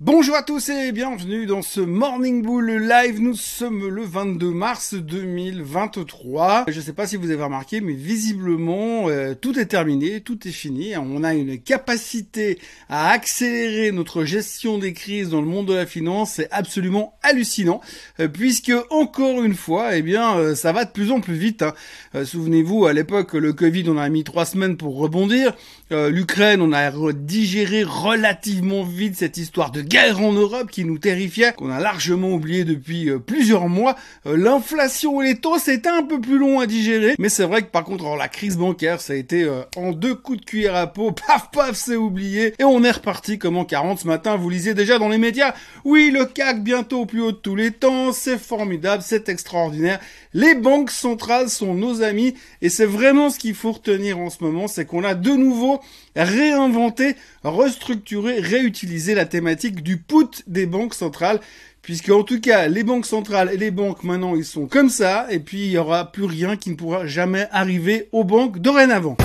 [0.00, 3.20] Bonjour à tous et bienvenue dans ce Morning Bull Live.
[3.20, 6.64] Nous sommes le 22 mars 2023.
[6.66, 10.48] Je ne sais pas si vous avez remarqué, mais visiblement euh, tout est terminé, tout
[10.48, 10.96] est fini.
[10.96, 15.86] On a une capacité à accélérer notre gestion des crises dans le monde de la
[15.86, 16.32] finance.
[16.34, 17.80] C'est absolument hallucinant,
[18.18, 21.62] euh, puisque encore une fois, eh bien, euh, ça va de plus en plus vite.
[21.62, 22.24] Hein.
[22.24, 25.54] Souvenez-vous, à l'époque, le Covid, on a mis trois semaines pour rebondir.
[25.90, 31.52] L'Ukraine, on a digéré relativement vite cette histoire de guerre en Europe qui nous terrifiait,
[31.52, 33.96] qu'on a largement oublié depuis euh, plusieurs mois.
[34.26, 37.62] Euh, l'inflation et les taux, c'était un peu plus long à digérer, mais c'est vrai
[37.62, 40.74] que par contre, la crise bancaire, ça a été euh, en deux coups de cuillère
[40.74, 44.36] à peau, paf paf, c'est oublié, et on est reparti comme en 40 ce matin,
[44.36, 47.56] vous lisez déjà dans les médias, oui, le CAC bientôt au plus haut de tous
[47.56, 50.00] les temps, c'est formidable, c'est extraordinaire,
[50.32, 54.42] les banques centrales sont nos amis, et c'est vraiment ce qu'il faut retenir en ce
[54.42, 55.80] moment, c'est qu'on a de nouveau
[56.16, 61.40] réinventé, restructuré, réutilisé la thématique du put des banques centrales
[61.82, 65.26] puisque en tout cas les banques centrales et les banques maintenant ils sont comme ça
[65.30, 69.16] et puis il y aura plus rien qui ne pourra jamais arriver aux banques dorénavant.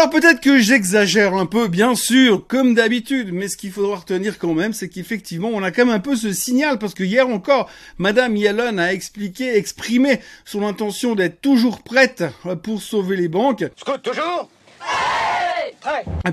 [0.00, 4.38] Alors peut-être que j'exagère un peu, bien sûr, comme d'habitude, mais ce qu'il faudra retenir
[4.38, 7.28] quand même, c'est qu'effectivement, on a quand même un peu ce signal, parce que hier
[7.28, 12.24] encore, Madame Yellen a expliqué, exprimé son intention d'être toujours prête
[12.62, 13.66] pour sauver les banques.
[13.76, 14.48] Scout, toujours?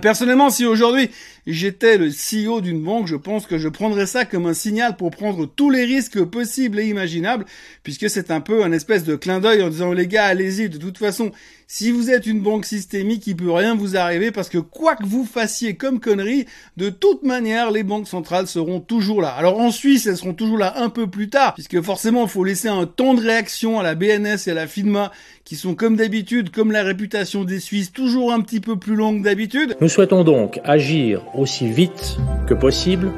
[0.01, 1.11] Personnellement, si aujourd'hui
[1.47, 5.11] j'étais le CEO d'une banque, je pense que je prendrais ça comme un signal pour
[5.11, 7.45] prendre tous les risques possibles et imaginables,
[7.83, 10.77] puisque c'est un peu un espèce de clin d'œil en disant les gars, allez-y, de
[10.77, 11.31] toute façon,
[11.69, 15.05] si vous êtes une banque systémique, il peut rien vous arriver parce que quoi que
[15.05, 16.45] vous fassiez comme connerie,
[16.77, 19.29] de toute manière, les banques centrales seront toujours là.
[19.29, 22.43] Alors en Suisse, elles seront toujours là un peu plus tard, puisque forcément, il faut
[22.43, 25.11] laisser un temps de réaction à la BNS et à la FINMA,
[25.43, 29.21] qui sont comme d'habitude, comme la réputation des Suisses, toujours un petit peu plus longue
[29.23, 29.77] d'habitude.
[29.79, 33.11] Nous souhaitons donc agir aussi vite que possible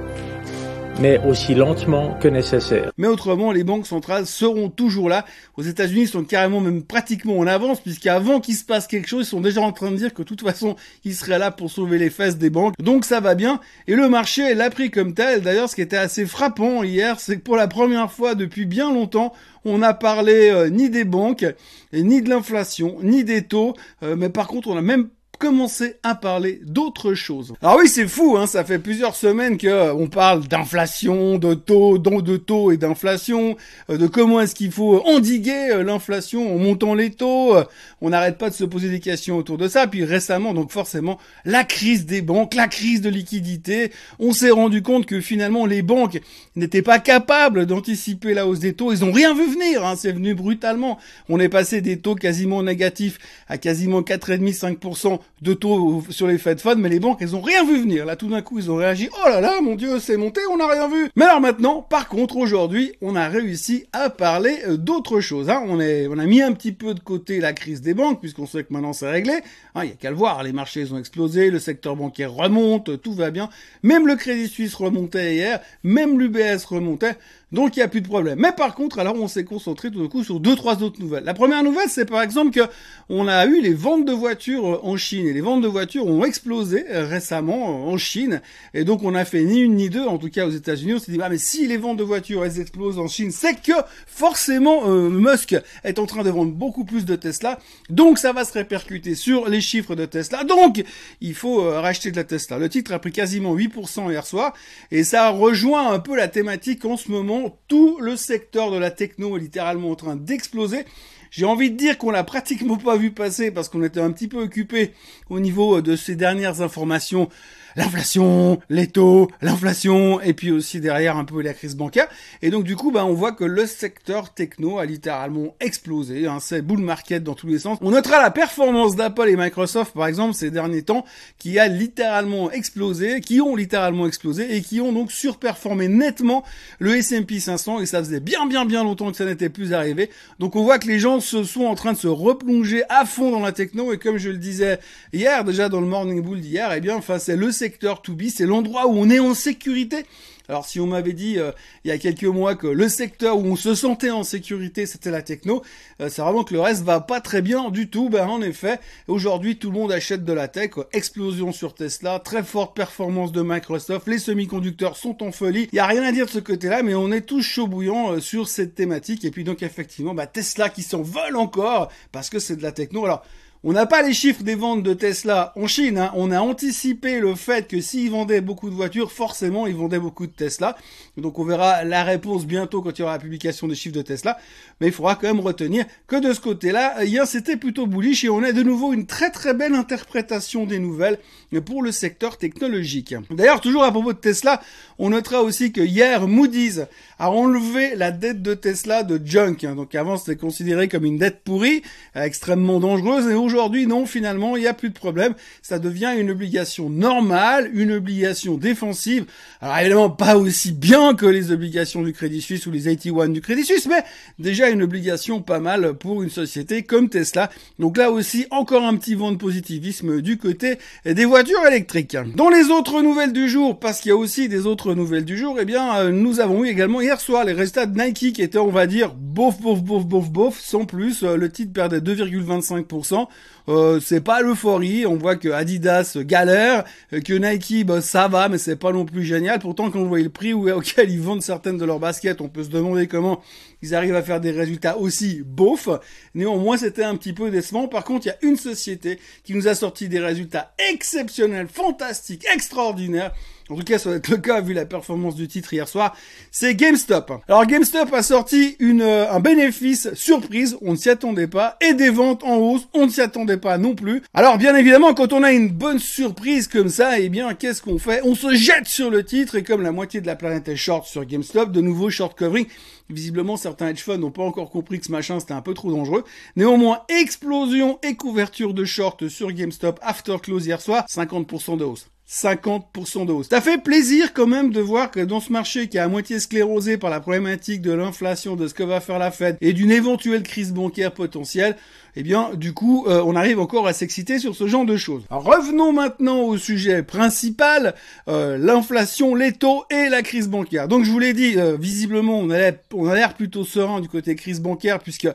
[1.00, 2.92] mais aussi lentement que nécessaire.
[2.98, 5.26] Mais autrement, les banques centrales seront toujours là.
[5.56, 9.26] Aux États-Unis, ils sont carrément même pratiquement en avance, puisqu'avant qu'il se passe quelque chose,
[9.26, 11.72] ils sont déjà en train de dire que de toute façon, ils seraient là pour
[11.72, 12.74] sauver les fesses des banques.
[12.80, 13.60] Donc ça va bien.
[13.88, 15.42] Et le marché l'a pris comme tel.
[15.42, 18.92] D'ailleurs, ce qui était assez frappant hier, c'est que pour la première fois depuis bien
[18.92, 19.34] longtemps,
[19.66, 21.46] on n'a parlé euh, ni des banques,
[21.94, 23.74] ni de l'inflation, ni des taux,
[24.04, 27.54] euh, mais par contre, on a même commencer à parler d'autre chose.
[27.62, 31.54] Alors oui, c'est fou, hein, ça fait plusieurs semaines que euh, on parle d'inflation, de
[31.54, 33.56] taux, de taux et d'inflation,
[33.90, 37.56] euh, de comment est-ce qu'il faut endiguer euh, l'inflation en montant les taux.
[38.02, 39.88] on n'arrête pas de se poser des questions autour de ça.
[39.88, 43.94] Puis récemment, donc forcément, la crise des banques, la crise de liquidité.
[44.20, 46.20] On s'est rendu compte que finalement les banques
[46.58, 48.92] n'étaient pas capables d'anticiper la hausse des taux.
[48.92, 51.00] Ils ont rien vu venir, hein, c'est venu brutalement.
[51.30, 56.60] On est passé des taux quasiment négatifs à quasiment 4,5-5% de taux sur les Fed
[56.60, 58.06] Funds, mais les banques, elles ont rien vu venir.
[58.06, 59.10] Là, tout d'un coup, ils ont réagi.
[59.14, 61.10] Oh là là, mon Dieu, c'est monté, on n'a rien vu.
[61.16, 65.50] Mais alors maintenant, par contre, aujourd'hui, on a réussi à parler euh, d'autre chose.
[65.50, 65.64] Hein.
[65.68, 68.48] On, est, on a mis un petit peu de côté la crise des banques, puisqu'on
[68.48, 69.40] sait que maintenant c'est réglé.
[69.76, 72.34] Hein, il y a qu'à le voir, les marchés ils ont explosé, le secteur bancaire
[72.34, 73.50] remonte, tout va bien.
[73.84, 77.16] Même le Crédit Suisse remontait hier, même l'UBS remontait.
[77.52, 78.40] Donc il n'y a plus de problème.
[78.40, 81.24] Mais par contre, alors on s'est concentré tout d'un coup sur deux, trois autres nouvelles.
[81.24, 82.62] La première nouvelle, c'est par exemple que
[83.10, 85.28] on a eu les ventes de voitures en Chine.
[85.28, 88.42] Et les ventes de voitures ont explosé euh, récemment en Chine.
[88.76, 90.94] Et donc on a fait ni une ni deux, en tout cas aux États-Unis.
[90.96, 93.60] On s'est dit, ah mais si les ventes de voitures, elles explosent en Chine, c'est
[93.60, 93.74] que
[94.06, 97.60] forcément euh, Musk est en train de vendre beaucoup plus de Tesla.
[97.90, 100.44] Donc ça va se répercuter sur les chiffres de Tesla.
[100.44, 100.84] Donc
[101.20, 102.60] il faut euh, racheter de la Tesla.
[102.60, 104.54] Le titre a pris quasiment 8% hier soir.
[104.92, 108.92] Et ça rejoint un peu la thématique en ce moment tout le secteur de la
[108.92, 110.86] techno est littéralement en train d'exploser.
[111.32, 114.28] J'ai envie de dire qu'on l'a pratiquement pas vu passer parce qu'on était un petit
[114.28, 114.94] peu occupé
[115.30, 117.30] au niveau de ces dernières informations
[117.76, 122.08] l'inflation, les taux, l'inflation, et puis aussi derrière un peu la crise bancaire.
[122.42, 126.28] Et donc du coup, bah, on voit que le secteur techno a littéralement explosé.
[126.28, 127.78] Hein, c'est bull market dans tous les sens.
[127.82, 131.06] On notera la performance d'Apple et Microsoft, par exemple, ces derniers temps,
[131.38, 136.44] qui a littéralement explosé, qui ont littéralement explosé, et qui ont donc surperformé nettement
[136.80, 140.10] le S&P 500, et ça faisait bien bien bien longtemps que ça n'était plus arrivé.
[140.40, 143.32] Donc on voit que les gens se sont en train de se replonger à fond
[143.32, 144.80] dans la techno, et comme je le disais
[145.14, 148.24] hier, déjà dans le Morning Bull d'hier, eh bien, enfin, c'est le secteur to be,
[148.34, 150.06] c'est l'endroit où on est en sécurité.
[150.50, 151.52] Alors si on m'avait dit euh,
[151.84, 155.12] il y a quelques mois que le secteur où on se sentait en sécurité c'était
[155.12, 155.62] la techno,
[156.02, 158.10] euh, c'est vraiment que le reste va pas très bien du tout.
[158.10, 162.42] Ben en effet, aujourd'hui tout le monde achète de la tech, explosion sur Tesla, très
[162.42, 165.70] forte performance de Microsoft, les semi-conducteurs sont en folie.
[165.72, 168.14] Il y a rien à dire de ce côté-là, mais on est tous chaud bouillant
[168.14, 169.26] euh, sur cette thématique.
[169.26, 173.06] Et puis donc effectivement, bah, Tesla qui s'envole encore parce que c'est de la techno.
[173.06, 173.24] Alors
[173.62, 175.98] On n'a pas les chiffres des ventes de Tesla en Chine.
[175.98, 176.14] Hein.
[176.16, 180.28] On a anticipé le fait que s'ils vendaient beaucoup de voitures, forcément, ils vendaient beaucoup
[180.28, 180.78] de Tesla.
[181.18, 184.02] Donc on verra la réponse bientôt quand il y aura la publication des chiffres de
[184.02, 184.38] Tesla.
[184.80, 188.30] Mais il faudra quand même retenir que de ce côté-là, hier c'était plutôt bullish et
[188.30, 191.20] on a de nouveau une très très belle interprétation des nouvelles
[191.66, 193.14] pour le secteur technologique.
[193.30, 194.62] D'ailleurs, toujours à propos de Tesla,
[195.00, 196.82] on notera aussi que hier, Moody's
[197.18, 199.66] a enlevé la dette de Tesla de junk.
[199.66, 199.76] Hein.
[199.76, 201.82] Donc avant, c'était considéré comme une dette pourrie,
[202.16, 203.30] extrêmement dangereuse.
[203.30, 205.34] Et aujourd'hui, non, finalement, il n'y a plus de problème.
[205.64, 209.26] Ça devient une obligation normale, une obligation défensive.
[209.60, 213.42] Alors évidemment, pas aussi bien que les obligations du Crédit Suisse ou les 81 du
[213.42, 214.04] Crédit Suisse, mais
[214.38, 217.50] déjà une obligation pas mal pour une société comme Tesla.
[217.80, 222.18] Donc là aussi, encore un petit vent de positivisme du côté des voitures électriques.
[222.36, 225.38] Dans les autres nouvelles du jour, parce qu'il y a aussi des autres nouvelles du
[225.38, 228.42] jour, eh bien, euh, nous avons eu également hier soir les résultats de Nike qui
[228.44, 231.24] étaient, on va dire, bof, bof, bof, bof, bof, sans plus.
[231.24, 233.28] Euh, le titre perdait 2,25%.
[233.70, 235.06] Euh, c'est pas l'euphorie.
[235.06, 239.06] On voit que Adidas galère, euh, que Nike, bah, ça va, mais c'est pas non
[239.06, 239.60] plus génial.
[239.60, 242.64] Pourtant, quand on voit le prix auquel ils vendent certaines de leurs baskets, on peut
[242.64, 243.42] se demander comment
[243.84, 245.90] ils arrivent à faire des résultats aussi beaufs.
[246.34, 247.88] Néanmoins, c'était un petit peu décevant.
[247.88, 252.46] Par contre, il y a une société qui nous a sorti des résultats exceptionnels, fantastiques,
[252.52, 253.34] extraordinaires.
[253.70, 256.16] En tout cas, ça va être le cas vu la performance du titre hier soir.
[256.52, 257.32] C'est GameStop.
[257.48, 261.94] Alors GameStop a sorti une, euh, un bénéfice surprise, on ne s'y attendait pas, et
[261.94, 264.24] des ventes en hausse, on ne s'y attendait pas non plus.
[264.34, 268.00] Alors bien évidemment, quand on a une bonne surprise comme ça, eh bien qu'est-ce qu'on
[268.00, 268.22] fait?
[268.24, 271.06] On se jette sur le titre et comme la moitié de la planète est short
[271.06, 272.66] sur GameStop, de nouveau short covering.
[273.12, 275.92] Visiblement, certains hedge funds n'ont pas encore compris que ce machin c'était un peu trop
[275.92, 276.24] dangereux.
[276.56, 282.08] Néanmoins, explosion et couverture de short sur GameStop after close hier soir, 50% de hausse.
[282.30, 283.50] 50% de hausse.
[283.50, 286.40] Ça fait plaisir quand même de voir que dans ce marché qui est à moitié
[286.40, 289.90] sclérosé par la problématique de l'inflation, de ce que va faire la Fed et d'une
[289.90, 291.76] éventuelle crise bancaire potentielle,
[292.16, 295.24] eh bien, du coup, euh, on arrive encore à s'exciter sur ce genre de choses.
[295.30, 297.96] revenons maintenant au sujet principal,
[298.28, 300.88] euh, l'inflation, les taux et la crise bancaire.
[300.88, 304.10] Donc, je vous l'ai dit, euh, visiblement, on a, on a l'air plutôt serein du
[304.10, 305.30] côté crise bancaire, puisque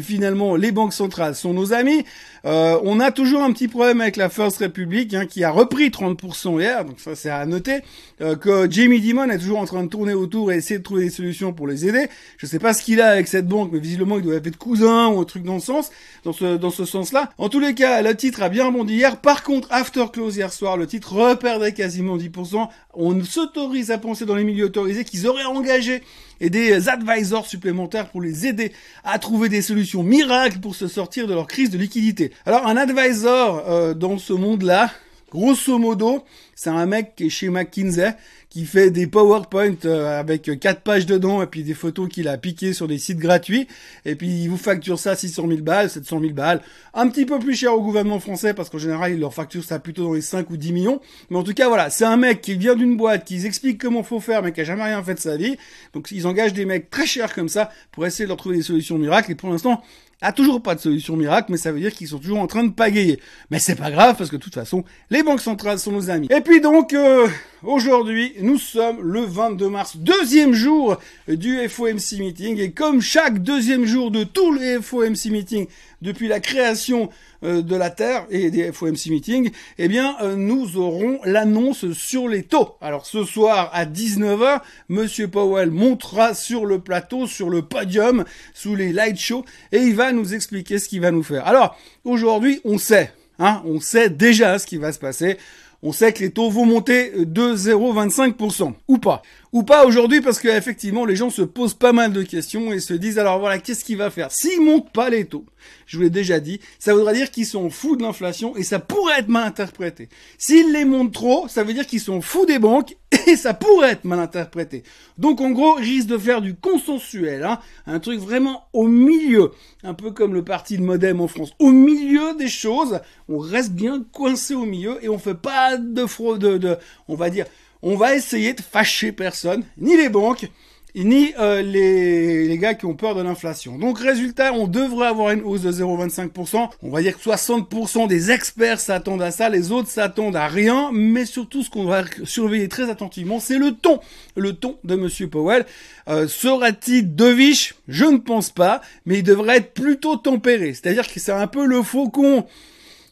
[0.00, 2.04] finalement, les banques centrales sont nos amis.
[2.44, 6.60] on a toujours un petit problème avec la First Republic, hein, qui a repris 30%
[6.60, 7.80] hier, donc ça c'est à noter,
[8.18, 11.10] que Jamie Dimon est toujours en train de tourner autour et essayer de trouver des
[11.10, 12.08] solutions pour les aider.
[12.38, 15.08] Je sais pas ce qu'il a avec cette banque, mais visiblement, il doit être cousin
[15.08, 15.90] ou un truc dans ce sens
[16.26, 17.30] dans ce, dans ce sens-là.
[17.38, 19.20] En tous les cas, le titre a bien rebondi hier.
[19.20, 22.68] Par contre, after close hier soir, le titre reperdait quasiment 10%.
[22.94, 26.02] On s'autorise à penser dans les milieux autorisés qu'ils auraient engagé
[26.40, 28.72] et des advisors supplémentaires pour les aider
[29.04, 32.32] à trouver des solutions miracles pour se sortir de leur crise de liquidité.
[32.44, 34.90] Alors un advisor euh, dans ce monde-là,
[35.30, 36.24] grosso modo,
[36.54, 38.14] c'est un mec qui est chez McKinsey
[38.56, 42.38] qui fait des PowerPoint euh, avec quatre pages dedans et puis des photos qu'il a
[42.38, 43.68] piquées sur des sites gratuits
[44.06, 46.62] et puis il vous facture ça 600 000 balles, 700 000 balles,
[46.94, 49.78] un petit peu plus cher au gouvernement français parce qu'en général il leur facture ça
[49.78, 51.00] plutôt dans les 5 ou 10 millions.
[51.28, 54.02] Mais en tout cas voilà, c'est un mec qui vient d'une boîte, qui explique comment
[54.02, 55.58] faut faire mais qui a jamais rien fait de sa vie.
[55.92, 58.62] Donc ils engagent des mecs très chers comme ça pour essayer de leur trouver des
[58.62, 59.82] solutions miracles et pour l'instant
[60.22, 62.64] a toujours pas de solution miracle, mais ça veut dire qu'ils sont toujours en train
[62.64, 63.20] de pagayer.
[63.50, 66.28] Mais c'est pas grave parce que de toute façon, les banques centrales sont nos amis.
[66.30, 67.28] Et puis donc, euh,
[67.66, 70.96] aujourd'hui, nous sommes le 22 mars, deuxième jour
[71.28, 75.66] du FOMC meeting, et comme chaque deuxième jour de tous les FOMC meetings
[76.02, 77.10] depuis la création
[77.42, 82.28] euh, de la Terre et des FOMC meetings, eh bien, euh, nous aurons l'annonce sur
[82.28, 82.76] les taux.
[82.80, 88.74] Alors, ce soir, à 19h, Monsieur Powell montera sur le plateau, sur le podium, sous
[88.74, 91.46] les light shows, et il va nous expliquer ce qu'il va nous faire.
[91.46, 95.38] Alors, aujourd'hui, on sait, hein, on sait déjà ce qui va se passer.
[95.88, 98.72] On sait que les taux vont monter de 0,25%.
[98.88, 99.22] Ou pas.
[99.56, 102.92] Ou pas aujourd'hui parce qu'effectivement les gens se posent pas mal de questions et se
[102.92, 104.30] disent alors voilà qu'est-ce qu'il va faire?
[104.30, 105.46] S'ils montent pas les taux,
[105.86, 108.80] je vous l'ai déjà dit, ça voudra dire qu'ils sont fous de l'inflation et ça
[108.80, 110.10] pourrait être mal interprété.
[110.36, 113.92] S'ils les montent trop, ça veut dire qu'ils sont fous des banques et ça pourrait
[113.92, 114.82] être mal interprété.
[115.16, 119.52] Donc en gros, ils risquent de faire du consensuel, hein, un truc vraiment au milieu,
[119.84, 121.54] un peu comme le parti de Modem en France.
[121.58, 126.04] Au milieu des choses, on reste bien coincé au milieu et on fait pas de
[126.04, 126.76] fraude, de
[127.08, 127.46] on va dire
[127.86, 130.50] on va essayer de fâcher personne, ni les banques,
[130.96, 133.78] ni euh, les, les, gars qui ont peur de l'inflation.
[133.78, 136.68] Donc résultat, on devrait avoir une hausse de 0,25%.
[136.82, 140.90] On va dire que 60% des experts s'attendent à ça, les autres s'attendent à rien,
[140.92, 144.00] mais surtout ce qu'on va surveiller très attentivement, c'est le ton.
[144.34, 145.64] Le ton de Monsieur Powell.
[146.08, 150.74] Euh, Sera-t-il deviche Je ne pense pas, mais il devrait être plutôt tempéré.
[150.74, 152.46] C'est-à-dire que c'est un peu le faucon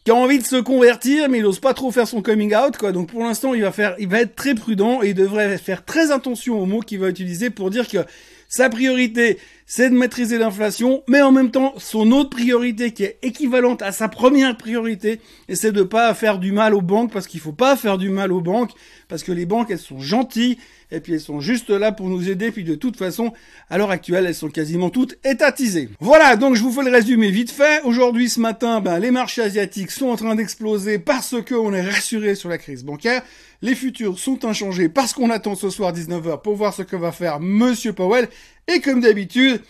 [0.05, 2.77] qui a envie de se convertir, mais il n'ose pas trop faire son coming out,
[2.77, 2.93] quoi.
[2.93, 5.85] Donc pour l'instant, il va faire, il va être très prudent et il devrait faire
[5.85, 7.99] très attention aux mots qu'il va utiliser pour dire que
[8.47, 13.19] sa priorité, c'est de maîtriser l'inflation, mais en même temps, son autre priorité qui est
[13.23, 17.27] équivalente à sa première priorité, et c'est de pas faire du mal aux banques, parce
[17.27, 18.73] qu'il faut pas faire du mal aux banques,
[19.09, 20.59] parce que les banques, elles sont gentilles,
[20.91, 23.33] et puis elles sont juste là pour nous aider, puis de toute façon,
[23.71, 25.89] à l'heure actuelle, elles sont quasiment toutes étatisées.
[25.99, 27.83] Voilà, donc je vous fais le résumé vite fait.
[27.85, 32.35] Aujourd'hui, ce matin, ben, les marchés asiatiques sont en train d'exploser parce qu'on est rassuré
[32.35, 33.23] sur la crise bancaire.
[33.63, 37.13] Les futurs sont inchangés parce qu'on attend ce soir 19h pour voir ce que va
[37.13, 38.29] faire Monsieur Powell.
[38.67, 39.61] Et comme d'habitude,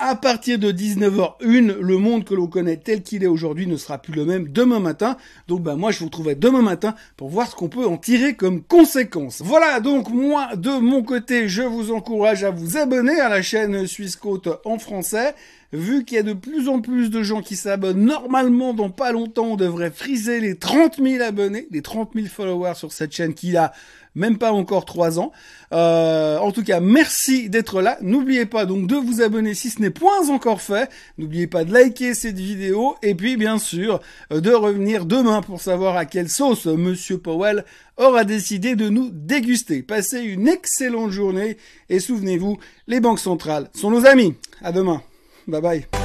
[0.00, 3.98] à partir de 19h01, le monde que l'on connaît tel qu'il est aujourd'hui ne sera
[3.98, 5.16] plus le même demain matin.
[5.46, 8.34] Donc bah moi je vous retrouverai demain matin pour voir ce qu'on peut en tirer
[8.34, 9.40] comme conséquence.
[9.40, 13.86] Voilà donc moi de mon côté je vous encourage à vous abonner à la chaîne
[13.86, 15.34] Suisse Côte en français.
[15.74, 19.10] Vu qu'il y a de plus en plus de gens qui s'abonnent, normalement dans pas
[19.10, 23.34] longtemps on devrait friser les 30 000 abonnés, les 30 000 followers sur cette chaîne
[23.34, 23.72] qui a
[24.14, 25.32] même pas encore trois ans.
[25.72, 27.98] Euh, en tout cas, merci d'être là.
[28.02, 30.88] N'oubliez pas donc de vous abonner si ce n'est point encore fait.
[31.18, 34.00] N'oubliez pas de liker cette vidéo et puis bien sûr
[34.30, 37.64] de revenir demain pour savoir à quelle sauce Monsieur Powell
[37.96, 39.82] aura décidé de nous déguster.
[39.82, 41.56] Passez une excellente journée
[41.88, 44.34] et souvenez-vous, les banques centrales sont nos amis.
[44.62, 45.02] À demain.
[45.46, 46.03] Bye bye.